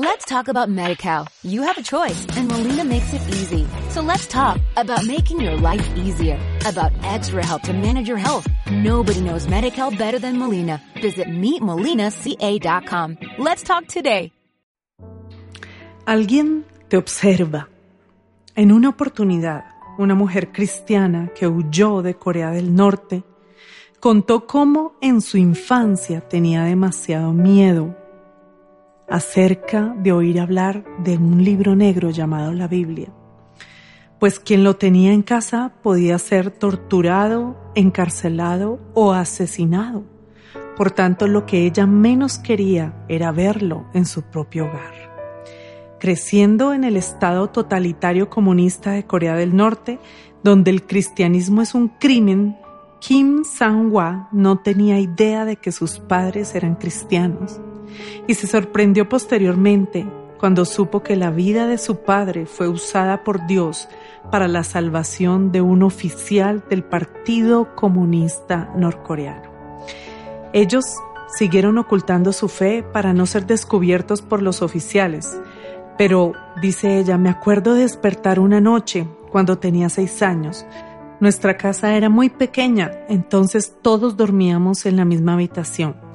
[0.00, 1.26] Let's talk about MediCal.
[1.42, 3.66] You have a choice and Molina makes it easy.
[3.90, 8.46] So let's talk about making your life easier, about extra help to manage your health.
[8.70, 10.80] Nobody knows MediCal better than Molina.
[11.02, 13.18] Visit meetmolinaca.com.
[13.38, 14.30] Let's talk today.
[16.06, 17.68] Alguien te observa.
[18.54, 19.64] En una oportunidad,
[19.98, 23.24] una mujer cristiana que huyó de Corea del Norte
[23.98, 27.96] contó cómo en su infancia tenía demasiado miedo
[29.10, 33.08] acerca de oír hablar de un libro negro llamado la Biblia,
[34.18, 40.04] pues quien lo tenía en casa podía ser torturado, encarcelado o asesinado.
[40.76, 45.08] Por tanto, lo que ella menos quería era verlo en su propio hogar.
[45.98, 49.98] Creciendo en el Estado totalitario comunista de Corea del Norte,
[50.44, 52.56] donde el cristianismo es un crimen,
[53.00, 57.60] Kim Sang-hwa no tenía idea de que sus padres eran cristianos
[58.26, 60.06] y se sorprendió posteriormente
[60.38, 63.88] cuando supo que la vida de su padre fue usada por Dios
[64.30, 69.50] para la salvación de un oficial del Partido Comunista Norcoreano.
[70.52, 70.84] Ellos
[71.36, 75.38] siguieron ocultando su fe para no ser descubiertos por los oficiales,
[75.98, 80.64] pero, dice ella, me acuerdo de despertar una noche cuando tenía seis años.
[81.20, 86.07] Nuestra casa era muy pequeña, entonces todos dormíamos en la misma habitación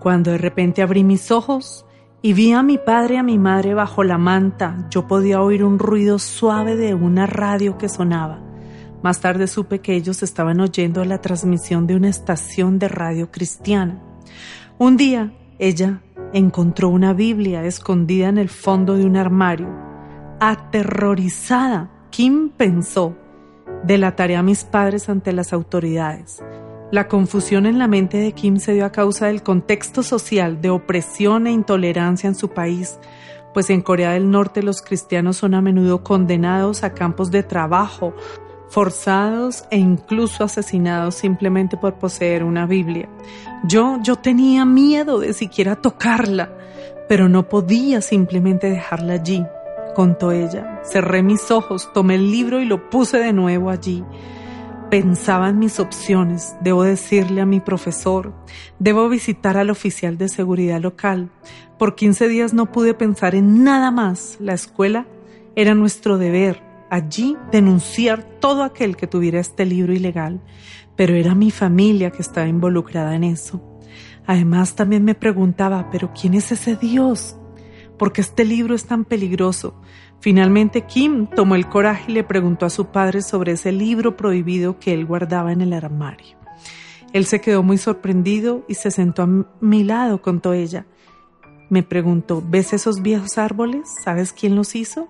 [0.00, 1.86] cuando de repente abrí mis ojos
[2.22, 5.62] y vi a mi padre y a mi madre bajo la manta, yo podía oír
[5.62, 8.40] un ruido suave de una radio que sonaba.
[9.02, 14.02] Más tarde supe que ellos estaban oyendo la transmisión de una estación de radio cristiana.
[14.78, 19.68] Un día ella encontró una Biblia escondida en el fondo de un armario.
[20.40, 23.16] Aterrorizada, Kim pensó,
[23.84, 26.42] delataré a mis padres ante las autoridades.
[26.90, 30.70] La confusión en la mente de Kim se dio a causa del contexto social de
[30.70, 32.98] opresión e intolerancia en su país,
[33.54, 38.12] pues en Corea del Norte los cristianos son a menudo condenados a campos de trabajo,
[38.70, 43.08] forzados e incluso asesinados simplemente por poseer una Biblia.
[43.62, 46.50] Yo, yo tenía miedo de siquiera tocarla,
[47.08, 49.46] pero no podía simplemente dejarla allí,
[49.94, 50.80] contó ella.
[50.82, 54.04] Cerré mis ojos, tomé el libro y lo puse de nuevo allí.
[54.90, 56.56] Pensaba en mis opciones.
[56.62, 58.34] Debo decirle a mi profesor.
[58.80, 61.30] Debo visitar al oficial de seguridad local.
[61.78, 64.36] Por 15 días no pude pensar en nada más.
[64.40, 65.06] La escuela
[65.54, 66.60] era nuestro deber.
[66.90, 70.40] Allí denunciar todo aquel que tuviera este libro ilegal.
[70.96, 73.62] Pero era mi familia que estaba involucrada en eso.
[74.26, 77.36] Además también me preguntaba, pero ¿quién es ese Dios?
[78.00, 79.74] ¿Por qué este libro es tan peligroso?
[80.20, 84.78] Finalmente Kim tomó el coraje y le preguntó a su padre sobre ese libro prohibido
[84.78, 86.38] que él guardaba en el armario.
[87.12, 90.86] Él se quedó muy sorprendido y se sentó a mi lado, contó ella.
[91.68, 93.90] Me preguntó, ¿ves esos viejos árboles?
[94.02, 95.06] ¿Sabes quién los hizo?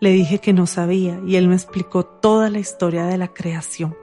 [0.00, 3.94] Le dije que no sabía y él me explicó toda la historia de la creación.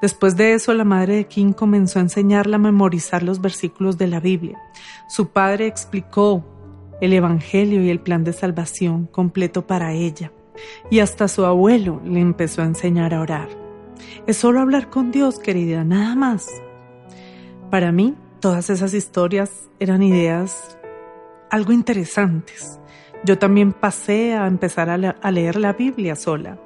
[0.00, 4.06] Después de eso, la madre de Kim comenzó a enseñarla a memorizar los versículos de
[4.06, 4.58] la Biblia.
[5.10, 6.42] Su padre explicó
[7.00, 10.32] el Evangelio y el plan de salvación completo para ella.
[10.90, 13.48] Y hasta su abuelo le empezó a enseñar a orar.
[14.26, 16.48] Es solo hablar con Dios, querida, nada más.
[17.70, 20.78] Para mí, todas esas historias eran ideas
[21.50, 22.80] algo interesantes.
[23.24, 26.58] Yo también pasé a empezar a, leer la Biblia sola,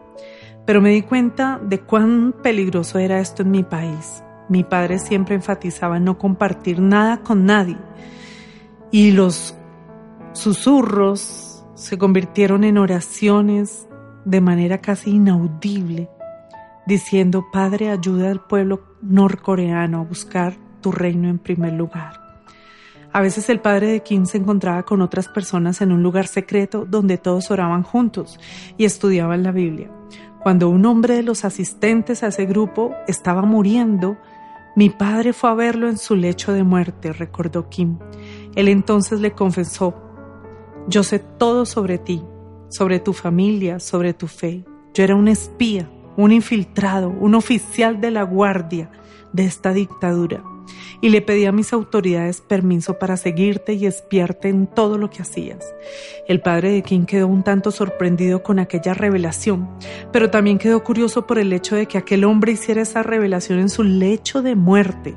[0.66, 4.22] pero me di cuenta de cuán peligroso era esto en mi país.
[4.48, 7.78] Mi padre siempre enfatizaba no compartir nada con nadie
[8.90, 9.56] y los
[10.32, 13.86] Susurros se convirtieron en oraciones
[14.24, 16.08] de manera casi inaudible,
[16.86, 22.22] diciendo, Padre, ayuda al pueblo norcoreano a buscar tu reino en primer lugar.
[23.12, 26.86] A veces el padre de Kim se encontraba con otras personas en un lugar secreto
[26.88, 28.40] donde todos oraban juntos
[28.78, 29.90] y estudiaban la Biblia.
[30.42, 34.16] Cuando un hombre de los asistentes a ese grupo estaba muriendo,
[34.76, 37.98] mi padre fue a verlo en su lecho de muerte, recordó Kim.
[38.56, 40.11] Él entonces le confesó,
[40.88, 42.22] yo sé todo sobre ti,
[42.68, 44.64] sobre tu familia, sobre tu fe.
[44.94, 48.90] Yo era un espía, un infiltrado, un oficial de la guardia
[49.32, 50.44] de esta dictadura
[51.02, 55.22] y le pedí a mis autoridades permiso para seguirte y espiarte en todo lo que
[55.22, 55.74] hacías.
[56.28, 59.68] El padre de King quedó un tanto sorprendido con aquella revelación,
[60.12, 63.68] pero también quedó curioso por el hecho de que aquel hombre hiciera esa revelación en
[63.68, 65.16] su lecho de muerte.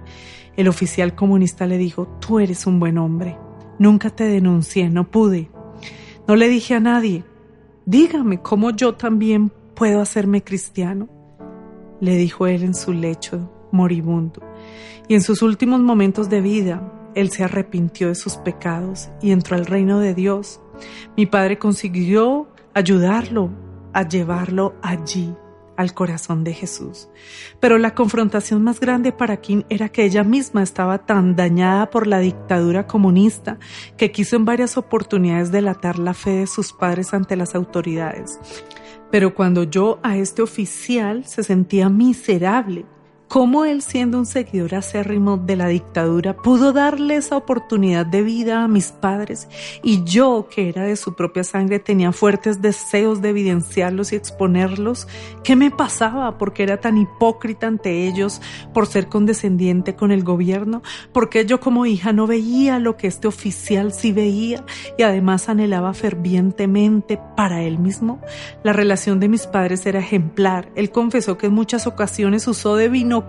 [0.58, 3.38] El oficial comunista le dijo, tú eres un buen hombre.
[3.78, 5.52] Nunca te denuncié, no pude.
[6.28, 7.24] No le dije a nadie,
[7.86, 11.08] dígame cómo yo también puedo hacerme cristiano,
[12.00, 14.42] le dijo él en su lecho moribundo.
[15.08, 19.56] Y en sus últimos momentos de vida, él se arrepintió de sus pecados y entró
[19.56, 20.60] al reino de Dios
[21.16, 23.50] Mi padre consiguió ayudarlo
[23.94, 25.34] a llevarlo allí
[25.78, 27.10] al corazón de Jesús.
[27.60, 32.08] Pero la confrontación más grande para Kim era que ella misma estaba tan dañada por
[32.08, 33.58] la dictadura comunista
[33.98, 38.40] que quiso en varias oportunidades delatar la fe de sus padres ante las autoridades.
[39.12, 42.86] Pero cuando yo a este oficial se sentía miserable,
[43.36, 48.64] cómo él siendo un seguidor acérrimo de la dictadura pudo darle esa oportunidad de vida
[48.64, 49.50] a mis padres
[49.84, 55.10] y yo, que era de su propia sangre, tenía fuertes deseos de evidenciarlos y exponerlos.
[55.44, 56.38] ¿Qué me pasaba?
[56.38, 58.40] porque era tan hipócrita ante ellos
[58.74, 60.82] por ser condescendiente con el gobierno?
[61.12, 64.64] porque yo como hija no veía lo que este oficial sí veía
[64.98, 68.22] y además anhelaba fervientemente para él mismo?
[68.64, 70.72] La relación de mis padres era ejemplar.
[70.76, 73.25] Él confesó que en muchas ocasiones usó de vino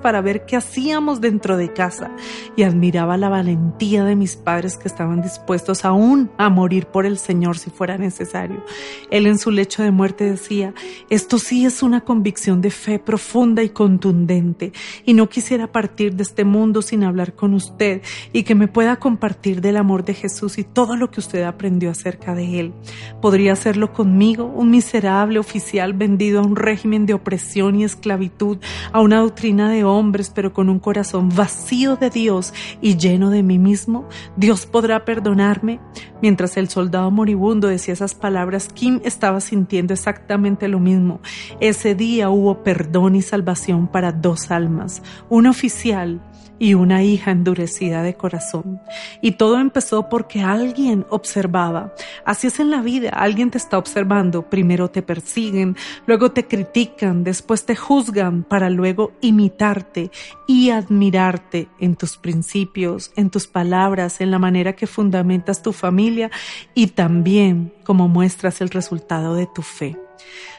[0.00, 2.10] para ver qué hacíamos dentro de casa
[2.56, 7.18] y admiraba la valentía de mis padres que estaban dispuestos aún a morir por el
[7.18, 8.64] Señor si fuera necesario.
[9.10, 10.72] Él en su lecho de muerte decía,
[11.10, 14.72] esto sí es una convicción de fe profunda y contundente
[15.04, 18.00] y no quisiera partir de este mundo sin hablar con usted
[18.32, 21.90] y que me pueda compartir del amor de Jesús y todo lo que usted aprendió
[21.90, 22.72] acerca de él.
[23.20, 28.58] Podría hacerlo conmigo, un miserable oficial vendido a un régimen de opresión y esclavitud,
[28.92, 33.42] a una doctrina de hombres, pero con un corazón vacío de Dios y lleno de
[33.42, 35.80] mí mismo, Dios podrá perdonarme.
[36.20, 41.20] Mientras el soldado moribundo decía esas palabras, Kim estaba sintiendo exactamente lo mismo.
[41.60, 46.20] Ese día hubo perdón y salvación para dos almas, un oficial
[46.62, 48.80] y una hija endurecida de corazón.
[49.20, 51.92] Y todo empezó porque alguien observaba.
[52.24, 54.48] Así es en la vida, alguien te está observando.
[54.48, 55.76] Primero te persiguen,
[56.06, 60.12] luego te critican, después te juzgan para luego imitarte
[60.46, 66.30] y admirarte en tus principios, en tus palabras, en la manera que fundamentas tu familia
[66.74, 69.96] y también como muestras el resultado de tu fe.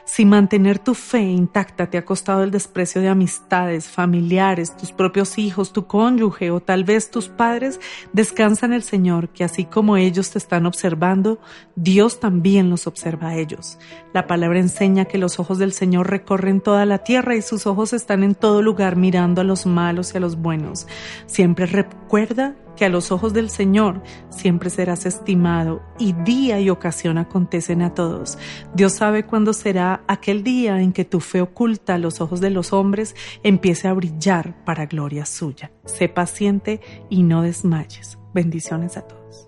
[0.06, 5.38] Si mantener tu fe intacta te ha costado el desprecio de amistades, familiares, tus propios
[5.38, 7.80] hijos, tu cónyuge o tal vez tus padres,
[8.12, 11.40] descansa en el Señor, que así como ellos te están observando,
[11.76, 13.80] Dios también los observa a ellos.
[14.14, 17.94] La palabra enseña que los ojos del Señor recorren toda la tierra y sus ojos
[17.94, 20.86] están en todo lugar mirando a los malos y a los buenos.
[21.28, 27.18] Siempre recuerda que a los ojos del Señor siempre serás estimado y día y ocasión
[27.18, 28.38] acontecen a todos.
[28.74, 32.50] Dios sabe cuándo será aquel día en que tu fe oculta a los ojos de
[32.50, 35.72] los hombres empiece a brillar para gloria suya.
[35.86, 38.18] Sé paciente y no desmayes.
[38.34, 39.48] Bendiciones a todos.